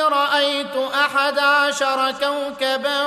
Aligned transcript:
رأيت 0.00 0.76
أحد 0.76 1.38
عشر 1.38 2.12
كوكبا 2.12 3.06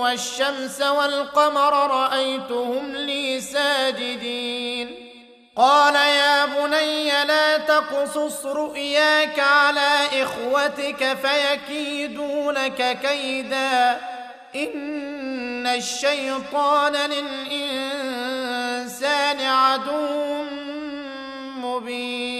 والشمس 0.00 0.82
والقمر 0.82 1.90
رأيتهم 1.90 2.96
لي 2.96 3.40
ساجدين. 3.40 5.10
قال 5.56 5.94
يا 5.94 6.46
بني 6.46 7.24
لا 7.24 7.58
تقصص 7.58 8.46
رؤياك 8.46 9.38
على 9.38 10.06
إخوتك 10.22 11.16
فيكيدوا 11.22 12.52
لك 12.52 12.98
كيدا. 13.02 14.00
إن 14.54 15.66
الشيطان 15.66 16.92
للإنسان 16.92 18.30
عدو 19.40 20.44
مبين. 21.56 22.39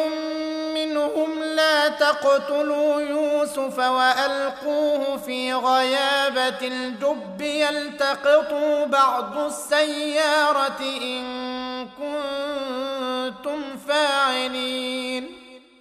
تقتلوا 2.11 3.01
يوسف 3.01 3.79
وألقوه 3.79 5.17
في 5.17 5.53
غيابة 5.53 6.61
الجب 6.61 7.41
يلتقطوا 7.41 8.85
بعض 8.85 9.37
السيارة 9.37 10.79
إن 10.81 11.87
كنتم 11.87 13.61
فاعلين. 13.87 15.37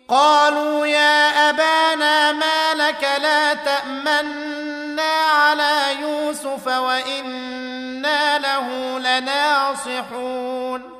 قالوا 0.08 0.86
يا 0.86 1.50
أبانا 1.50 2.32
ما 2.32 2.74
لك 2.74 3.08
لا 3.22 3.54
تأمنا 3.54 5.12
على 5.32 5.96
يوسف 6.00 6.66
وإنا 6.66 8.38
له 8.38 8.98
لناصحون. 8.98 10.99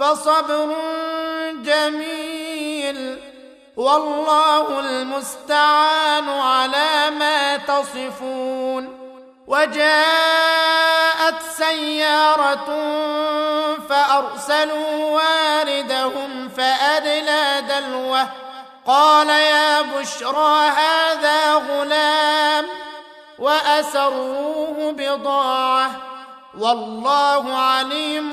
فصبر 0.00 0.76
جميل 1.52 3.18
والله 3.76 4.80
المستعان 4.80 6.28
على 6.28 7.10
ما 7.18 7.56
تصفون 7.56 8.98
وجاءت 9.46 11.42
سيارة 11.56 12.66
فأرسلوا 13.88 15.04
واردهم 15.04 16.48
فأدلى 16.48 17.62
دلوه 17.68 18.26
قال 18.86 19.28
يا 19.28 19.82
بشرى 19.82 20.68
هذا 20.68 21.54
غلام 21.54 22.66
وأسروه 23.38 24.92
بضاعة 24.92 25.90
والله 26.58 27.56
عليم 27.56 28.32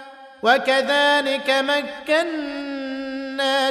وكذلك 0.43 1.49
مكنا 1.49 3.01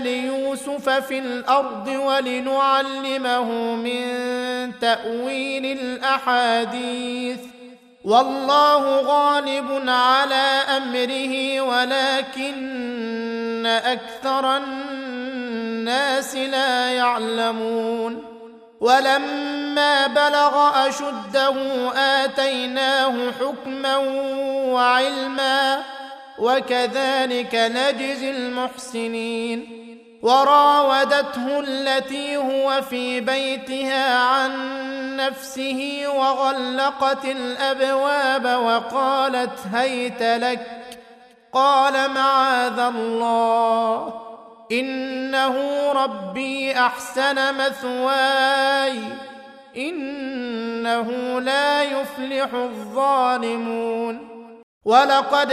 ليوسف 0.00 0.88
في 0.88 1.18
الأرض 1.18 1.88
ولنعلمه 1.88 3.44
من 3.74 4.02
تأويل 4.80 5.78
الأحاديث. 5.78 7.40
والله 8.04 9.00
غالب 9.00 9.88
على 9.88 10.62
أمره 10.76 11.60
ولكن 11.60 12.60
أكثر 13.66 14.56
الناس 14.56 16.36
لا 16.36 16.90
يعلمون. 16.90 18.24
ولما 18.80 20.06
بلغ 20.06 20.88
أشده 20.88 21.54
آتيناه 21.96 23.14
حكما 23.40 23.96
وعلما 24.72 25.82
وكذلك 26.40 27.54
نجزي 27.54 28.30
المحسنين. 28.30 29.80
وراودته 30.22 31.60
التي 31.60 32.36
هو 32.36 32.82
في 32.82 33.20
بيتها 33.20 34.18
عن 34.18 34.50
نفسه 35.16 36.04
وغلقت 36.08 37.24
الأبواب 37.24 38.44
وقالت 38.44 39.58
هيت 39.72 40.22
لك 40.22 40.66
قال 41.52 42.10
معاذ 42.10 42.78
الله 42.78 44.14
إنه 44.72 45.56
ربي 45.92 46.72
أحسن 46.78 47.54
مثواي 47.54 48.98
إنه 49.76 51.40
لا 51.40 51.82
يفلح 51.82 52.54
الظالمون. 52.54 54.30
ولقد 54.84 55.52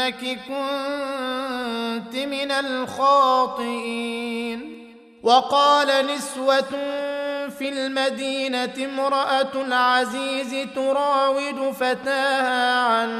إنك 0.00 0.38
كنت 0.48 2.16
من 2.16 2.50
الخاطئين. 2.50 3.80
وقال 5.22 6.06
نسوة 6.06 6.70
في 7.58 7.68
المدينة 7.68 8.74
امرأة 8.84 9.52
العزيز 9.54 10.68
تراود 10.74 11.70
فتاها 11.72 12.78
عن 12.84 13.10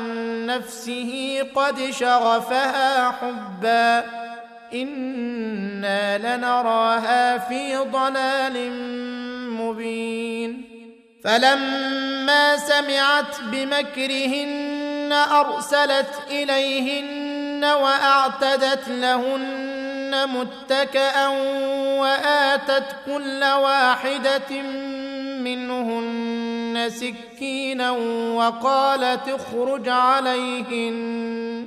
نفسه 0.46 1.42
قد 1.54 1.90
شغفها 1.90 3.10
حبا. 3.10 4.04
إنا 4.74 6.36
لنراها 6.36 7.38
في 7.38 7.76
ضلال 7.76 8.72
مبين. 9.50 10.64
فلما 11.24 12.56
سمعت 12.56 13.40
بمكرهن 13.52 14.79
أرسلت 15.12 16.14
إليهن 16.30 17.64
وأعتدت 17.64 18.88
لهن 18.88 20.28
متكئا 20.28 21.28
وآتت 21.98 22.96
كل 23.06 23.44
واحدة 23.44 24.62
منهن 25.40 26.90
سكينا 26.90 27.90
وقالت 28.36 29.28
اخرج 29.28 29.88
عليهن. 29.88 31.66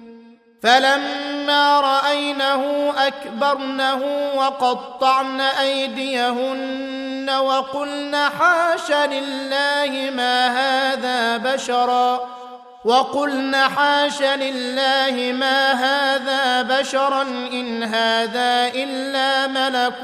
فلما 0.64 1.80
رأينه 1.80 2.94
أكبرنه 2.98 4.02
وقطعن 4.36 5.42
أيديهن 5.42 7.30
وقلن 7.30 8.16
حاش 8.40 8.92
لله 8.92 10.12
ما 10.16 10.48
هذا 10.48 11.38
بشرا. 11.38 12.43
وقلن 12.86 13.56
حاش 13.56 14.22
لله 14.22 15.34
ما 15.40 15.72
هذا 15.72 16.62
بشرا 16.62 17.22
إن 17.22 17.84
هذا 17.84 18.72
إلا 18.76 19.48
ملك 19.48 20.00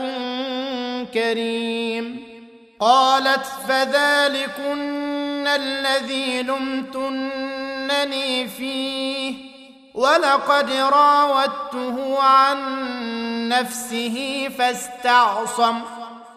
كريم. 1.13 2.29
قالت 2.79 3.45
فذلكن 3.67 5.47
الذي 5.47 6.43
لمتنني 6.43 8.47
فيه 8.47 9.35
ولقد 9.93 10.71
راودته 10.71 12.23
عن 12.23 12.59
نفسه 13.49 14.49
فاستعصم 14.57 15.81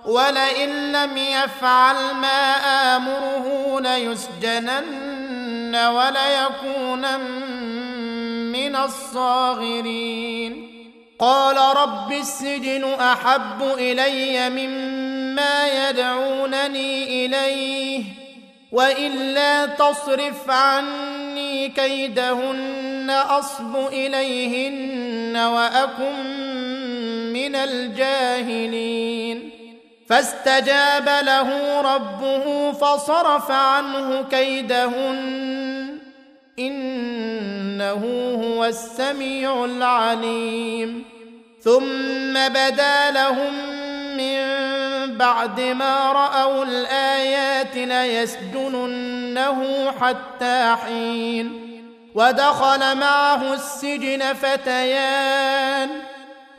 ولئن 0.04 0.92
لم 0.92 1.16
يفعل 1.16 2.14
ما 2.14 2.56
آمره 2.96 3.80
ليسجنن 3.80 5.01
وليكونن 5.76 7.20
من 8.52 8.76
الصاغرين 8.76 10.68
قال 11.18 11.76
رب 11.76 12.12
السجن 12.12 12.84
احب 12.84 13.62
الي 13.62 14.50
مما 14.50 15.88
يدعونني 15.88 17.26
اليه 17.26 18.04
والا 18.72 19.66
تصرف 19.66 20.50
عني 20.50 21.68
كيدهن 21.68 23.10
أصب 23.10 23.76
إليهن 23.76 25.36
وأكن 25.36 26.26
من 27.32 27.54
الجاهلين 27.54 29.50
فاستجاب 30.08 31.08
له 31.22 31.80
ربه 31.80 32.72
فصرف 32.72 33.50
عنه 33.50 34.24
كيدهن. 34.30 35.98
إنه 36.58 38.34
هو 38.44 38.64
السميع 38.64 39.64
العليم. 39.64 41.04
ثم 41.60 42.48
بدا 42.48 43.10
لهم 43.10 43.52
من 44.16 44.42
بعد 45.16 45.60
ما 45.60 46.12
رأوا 46.12 46.64
الآيات 46.64 47.76
ليسجننه 47.76 49.90
حتى 50.00 50.76
حين. 50.84 51.68
ودخل 52.14 52.96
معه 52.96 53.54
السجن 53.54 54.32
فتيان. 54.32 55.88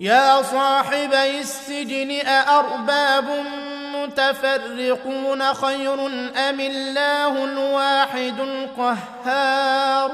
يا 0.00 0.42
صاحبي 0.42 1.40
السجن 1.40 2.26
أأرباب 2.26 3.44
متفرقون 3.94 5.54
خير 5.54 6.06
أم 6.36 6.60
الله 6.60 7.44
الواحد 7.44 8.40
القهار؟ 8.40 10.12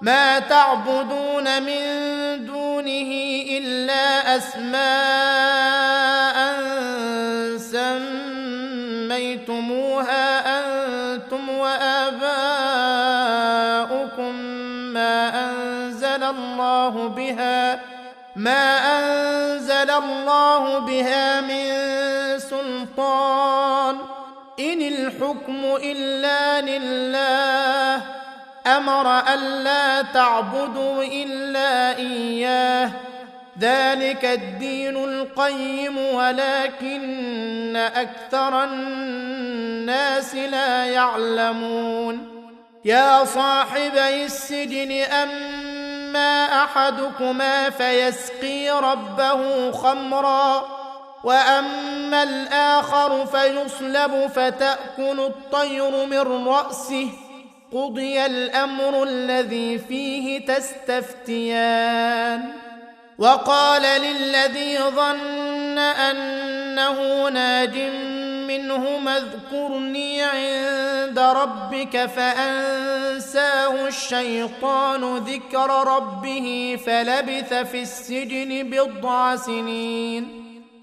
ما 0.00 0.38
تعبدون 0.38 1.62
من 1.62 1.80
دونه 2.46 3.12
إلا 3.50 4.36
أسماء 4.36 4.80
سميتموها 9.08 10.58
أنتم 10.58 11.48
وآباؤكم 11.48 12.30
ما 14.92 15.50
أنزل 15.50 16.24
الله 16.24 17.08
بها 17.08 17.89
ما 18.40 18.98
أنزل 18.98 19.90
الله 19.90 20.78
بها 20.78 21.40
من 21.40 21.68
سلطان. 22.38 23.96
إن 24.60 24.82
الحكم 24.82 25.76
إلا 25.82 26.60
لله. 26.60 28.02
أمر 28.66 29.18
الا 29.18 30.02
تعبدوا 30.02 31.02
إلا 31.04 31.96
إياه. 31.96 32.90
ذلك 33.60 34.24
الدين 34.24 34.96
القيم 34.96 35.98
ولكن 35.98 37.76
أكثر 37.76 38.64
الناس 38.64 40.34
لا 40.34 40.84
يعلمون. 40.84 42.40
يا 42.84 43.24
صاحبي 43.24 44.24
السجن 44.24 44.92
أما 45.02 45.69
اما 46.10 46.64
أحدكما 46.64 47.70
فيسقي 47.70 48.70
ربه 48.70 49.72
خمرا 49.72 50.64
وأما 51.24 52.22
الآخر 52.22 53.26
فيصلب 53.26 54.30
فتأكل 54.34 55.20
الطير 55.20 56.06
من 56.06 56.48
رأسه. 56.48 57.08
قضي 57.72 58.26
الأمر 58.26 59.02
الذي 59.02 59.78
فيه 59.78 60.46
تستفتيان. 60.46 62.52
وقال 63.18 63.82
للذي 63.82 64.78
ظن 64.78 65.78
أنه 65.78 67.28
ناج 67.28 67.76
منهما 68.50 69.16
اذكرني 69.16 70.22
عند 70.22 71.18
ربك 71.18 72.06
فأنساه 72.06 73.88
الشيطان 73.88 75.16
ذكر 75.16 75.70
ربه 75.96 76.78
فلبث 76.86 77.54
في 77.54 77.82
السجن 77.82 78.70
بضع 78.70 79.36
سنين. 79.36 80.49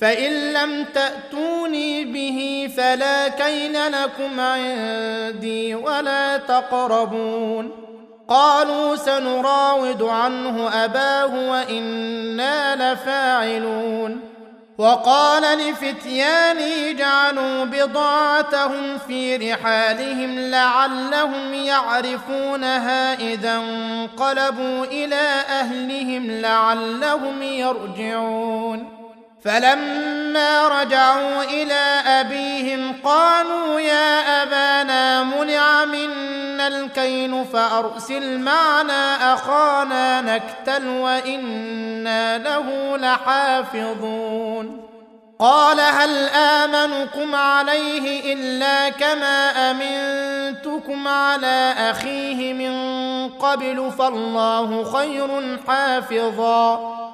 فان 0.00 0.52
لم 0.52 0.84
تاتوني 0.94 2.04
به 2.04 2.70
فلا 2.76 3.28
كيل 3.28 3.92
لكم 3.92 4.40
عندي 4.40 5.74
ولا 5.74 6.36
تقربون 6.36 7.70
قالوا 8.28 8.96
سنراود 8.96 10.02
عنه 10.02 10.84
اباه 10.84 11.50
وأنا 11.50 12.92
لفاعلون 12.92 14.20
وقال 14.78 15.58
لفتيانه 15.58 16.92
جعلوا 16.92 17.64
بضاعتهم 17.64 18.98
في 18.98 19.36
رحالهم 19.36 20.38
لعلهم 20.38 21.54
يعرفونها 21.54 23.14
اذا 23.14 23.56
انقلبوا 23.56 24.84
إلى 24.84 25.44
اهلهم 25.48 26.30
لعلهم 26.30 27.42
يرجعون 27.42 28.93
فلما 29.44 30.68
رجعوا 30.68 31.42
إلى 31.42 32.02
أبيهم 32.06 32.94
قالوا 33.04 33.80
يا 33.80 34.42
أبانا 34.42 35.22
منع 35.22 35.84
منا 35.84 36.66
الكيل 36.66 37.44
فأرسل 37.52 38.38
معنا 38.38 39.34
أخانا 39.34 40.20
نكتل 40.20 40.88
وإنا 40.88 42.38
له 42.38 42.96
لحافظون. 42.96 44.80
قال 45.38 45.80
هل 45.80 46.28
آمنكم 46.28 47.34
عليه 47.34 48.34
إلا 48.34 48.88
كما 48.88 49.70
أمنتكم 49.70 51.08
على 51.08 51.74
أخيه 51.78 52.52
من 52.54 52.74
قبل 53.28 53.92
فالله 53.98 54.92
خير 54.92 55.58
حافظا. 55.68 57.13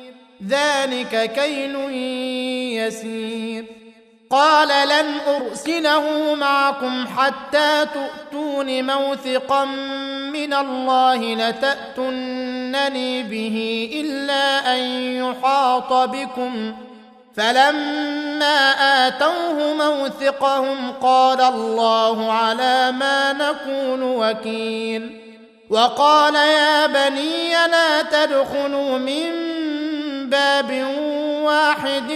ذلك 0.47 1.31
كيل 1.33 1.75
يسير. 2.85 3.65
قال 4.29 4.67
لن 4.87 5.35
أرسله 5.35 6.35
معكم 6.35 7.07
حتى 7.17 7.85
تؤتون 7.93 8.85
موثقا 8.85 9.65
من 10.33 10.53
الله 10.53 11.35
لتاتونني 11.35 13.23
به 13.23 13.89
إلا 13.93 14.75
أن 14.75 14.79
يحاط 15.23 15.93
بكم. 15.93 16.75
فلما 17.37 18.71
آتوه 19.07 19.73
موثقهم 19.73 20.91
قال 21.01 21.41
الله 21.41 22.31
على 22.31 22.91
ما 22.91 23.33
نكون 23.33 24.03
وكيل. 24.03 25.21
وقال 25.69 26.35
يا 26.35 26.87
بني 26.87 27.51
لا 27.51 28.01
تدخلوا 28.01 28.97
من 28.97 29.50
باب 30.31 30.71
واحد 31.43 32.11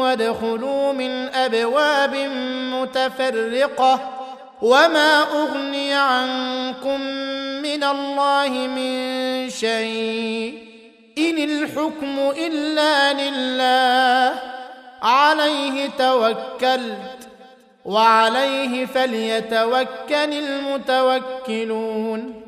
وادخلوا 0.00 0.92
من 0.92 1.34
أبواب 1.34 2.14
متفرقة 2.74 4.00
وما 4.62 5.22
أغني 5.22 5.94
عنكم 5.94 7.00
من 7.62 7.84
الله 7.84 8.48
من 8.48 9.50
شيء 9.50 10.68
إن 11.18 11.38
الحكم 11.38 12.32
إلا 12.38 13.12
لله 13.12 14.34
عليه 15.02 15.90
توكلت 15.98 17.28
وعليه 17.84 18.86
فليتوكل 18.86 20.32
المتوكلون 20.92 22.47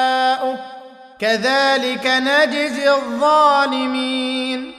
كذلك 1.21 2.05
نجزي 2.05 2.91
الظالمين. 2.91 4.73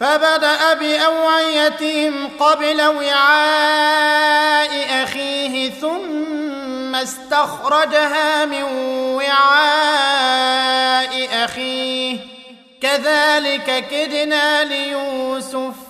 فبدأ 0.00 0.74
باوعيتهم 0.74 2.28
قبل 2.40 2.82
وعاء 2.82 4.70
أخيه 5.02 5.70
ثم 5.70 6.94
استخرجها 6.94 8.44
من 8.44 8.62
وعاء 9.14 10.48
أخيه. 11.44 12.18
كذلك 12.82 13.84
كدنا 13.90 14.64
ليوسف 14.64 15.89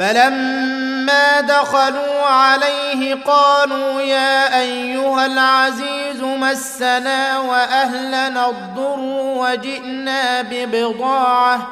فلما 0.00 1.40
دخلوا 1.40 2.22
عليه 2.22 3.14
قالوا 3.26 4.00
يا 4.00 4.60
أيها 4.60 5.26
العزيز 5.26 6.22
مسنا 6.22 7.38
وأهلنا 7.38 8.48
الضر 8.48 9.00
وجئنا 9.40 10.42
ببضاعة 10.42 11.68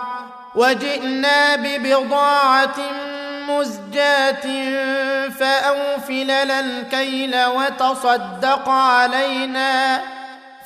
وجئنا 0.55 1.57
ببضاعة 1.57 2.77
مزجاة 3.49 4.47
فاوفلنا 5.31 6.61
الكيل 6.61 7.45
وتصدق 7.47 8.69
علينا. 8.69 10.01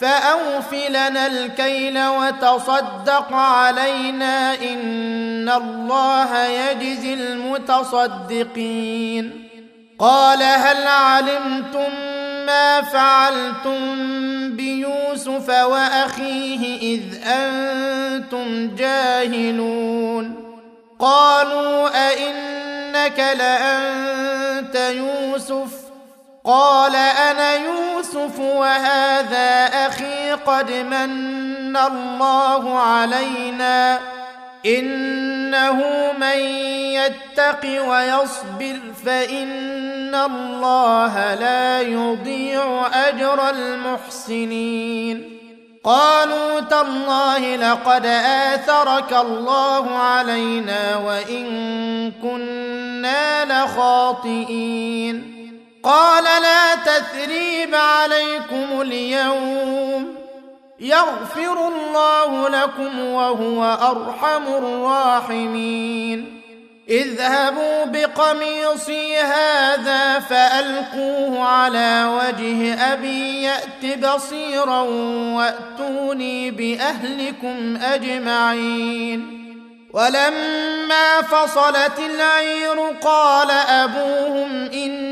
فأوف 0.02 0.74
لنا 0.74 1.26
الكيل 1.26 2.06
وتصدق 2.06 3.32
علينا 3.32 4.54
إن 4.54 5.48
الله 5.48 6.46
يجزي 6.46 7.14
المتصدقين. 7.14 8.72
قال 9.98 10.42
هل 10.42 10.86
علمتم 10.86 11.92
ما 12.46 12.82
فعلتم 12.82 13.80
بيوسف 14.56 15.48
وأخيه 15.48 16.94
إذ 16.94 17.02
أنتم 17.26 18.76
جاهلون؟ 18.76 20.52
قالوا 20.98 22.08
أئنك 22.08 23.18
لأنت 23.38 24.76
يوسف؟ 24.76 25.81
قال 26.44 26.96
أنا 26.96 27.54
يوسف 27.54 28.38
وهذا 28.38 29.64
أخي 29.86 30.32
قد 30.32 30.70
من 30.70 31.76
الله 31.76 32.78
علينا 32.78 33.98
إنه 34.66 35.82
من 36.18 36.38
يتق 36.98 37.82
ويصبر 37.88 38.80
فإن 39.06 40.14
الله 40.14 41.34
لا 41.34 41.80
يضيع 41.80 42.86
أجر 43.08 43.50
المحسنين 43.50 45.38
قالوا 45.84 46.60
تالله 46.60 47.56
لقد 47.56 48.06
آثرك 48.26 49.12
الله 49.12 49.98
علينا 49.98 50.96
وإن 50.96 51.46
كنا 52.22 53.44
لخاطئين 53.44 55.31
قال 55.82 56.24
لا 56.24 56.74
تثريب 56.74 57.74
عليكم 57.74 58.80
اليوم 58.80 60.14
يغفر 60.80 61.68
الله 61.68 62.48
لكم 62.48 62.98
وهو 62.98 63.64
أرحم 63.64 64.46
الراحمين 64.46 66.42
اذهبوا 66.88 67.84
بقميصي 67.84 69.16
هذا 69.18 70.18
فألقوه 70.18 71.44
على 71.44 72.04
وجه 72.04 72.74
أبي 72.92 73.42
يأت 73.42 73.98
بصيرا 73.98 74.80
وأتوني 75.36 76.50
بأهلكم 76.50 77.76
أجمعين 77.82 79.42
ولما 79.92 81.22
فصلت 81.22 81.98
العير 81.98 82.80
قال 83.02 83.50
أبوهم 83.50 84.70
اني 84.72 85.11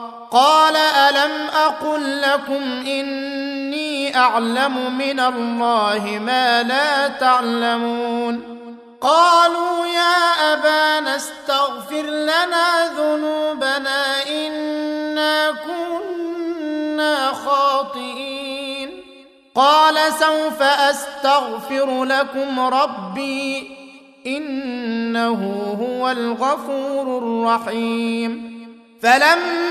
قال 0.31 0.75
ألم 0.75 1.31
أقل 1.55 2.21
لكم 2.21 2.63
إني 2.87 4.17
أعلم 4.17 4.97
من 4.97 5.19
الله 5.19 6.19
ما 6.21 6.63
لا 6.63 7.07
تعلمون 7.07 8.57
قالوا 9.01 9.85
يا 9.85 10.53
أبانا 10.53 11.15
استغفر 11.15 12.03
لنا 12.03 12.87
ذنوبنا 12.97 14.27
إنا 14.27 15.51
كنا 15.51 17.31
خاطئين 17.33 19.03
قال 19.55 19.95
سوف 20.19 20.61
أستغفر 20.61 22.03
لكم 22.03 22.59
ربي 22.59 23.77
إنه 24.27 25.65
هو 25.81 26.11
الغفور 26.11 27.17
الرحيم 27.17 28.51
فلما 29.03 29.70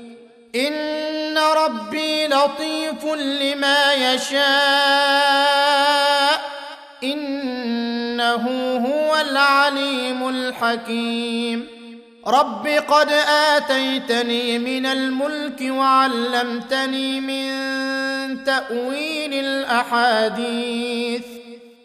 إن 0.55 1.37
ربي 1.37 2.27
لطيف 2.27 3.05
لما 3.15 3.93
يشاء. 3.93 4.41
إنه 7.03 8.75
هو 8.87 9.17
العليم 9.29 10.29
الحكيم. 10.29 11.67
رب 12.27 12.67
قد 12.67 13.11
آتيتني 13.55 14.59
من 14.59 14.85
الملك 14.85 15.61
وعلمتني 15.61 17.21
من 17.21 17.51
تأويل 18.43 19.33
الأحاديث. 19.33 21.23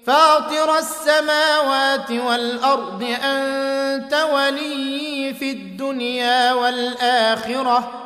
فاطر 0.06 0.78
السماوات 0.78 2.10
والأرض 2.10 3.16
أنت 3.24 4.26
ولي 4.32 5.34
في 5.38 5.50
الدنيا 5.50 6.52
والآخرة. 6.52 8.05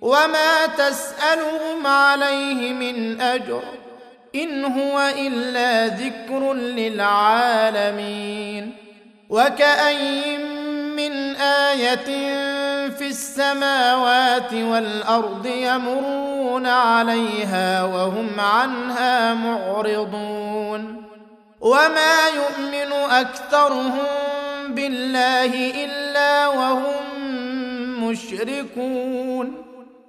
وما 0.00 0.66
تسألهم 0.66 1.86
عليه 1.86 2.72
من 2.72 3.20
أجر 3.20 3.62
إن 4.34 4.64
هو 4.64 5.12
إلا 5.18 5.86
ذكر 5.86 6.52
للعالمين 7.54 8.16
وكأين 9.30 10.56
من 10.96 11.36
آية 11.36 12.04
في 12.90 13.06
السماوات 13.06 14.52
والأرض 14.54 15.46
يمرون 15.46 16.66
عليها 16.66 17.84
وهم 17.84 18.40
عنها 18.40 19.34
معرضون 19.34 21.02
وما 21.60 22.16
يؤمن 22.34 22.92
أكثرهم 23.10 24.04
بالله 24.68 25.84
إلا 25.84 26.46
وهم 26.48 26.94
مشركون 28.08 29.65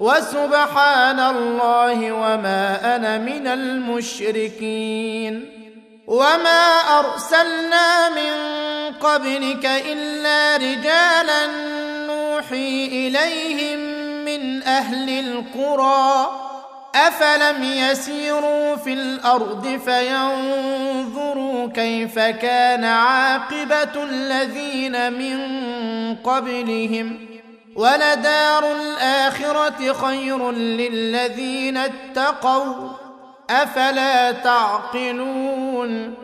وسبحان 0.00 1.20
الله 1.20 2.12
وما 2.12 2.96
أنا 2.96 3.18
من 3.18 3.46
المشركين 3.46 5.50
وما 6.06 6.80
أرسلنا 6.98 8.08
من 8.08 8.34
قبلك 8.94 9.66
إلا 9.66 10.56
رجالا 10.56 11.46
نوحي 12.06 12.86
إليهم 12.86 13.78
من 14.24 14.62
أهل 14.62 15.08
القرى 15.08 16.30
أفلم 16.94 17.64
يسيروا 17.64 18.76
في 18.76 18.92
الأرض 18.92 19.80
فينظروا 19.84 21.66
كيف 21.66 22.18
كان 22.18 22.84
عاقبة 22.84 24.04
الذين 24.04 25.12
من 25.12 25.38
قبلهم 26.24 27.33
ولدار 27.76 28.72
الاخره 28.72 29.92
خير 29.92 30.50
للذين 30.50 31.76
اتقوا 31.76 32.74
أفلا 33.50 34.32
تعقلون؟ 34.32 36.14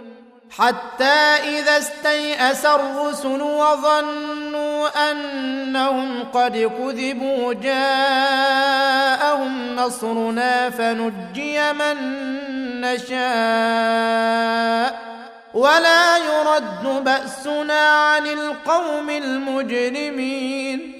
حتى 0.59 1.05
إذا 1.05 1.79
استيأس 1.79 2.67
الرسل 2.67 3.43
وظنوا 3.43 5.11
أنهم 5.11 6.25
قد 6.35 6.71
كذبوا 6.79 7.55
جاءهم 7.55 8.57
نصرنا 9.77 10.71
فنجي 10.71 11.73
من 11.73 11.97
نشاء. 12.81 13.21
ولا 15.55 16.17
يرد 16.17 17.05
بأسنا 17.05 17.89
عن 17.89 18.27
القوم 18.27 19.11
المجرمين. 19.11 21.00